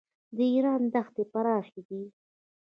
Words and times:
د 0.37 0.39
ایران 0.53 0.81
دښتې 0.93 1.23
پراخې 1.31 1.81
دي. 1.87 2.01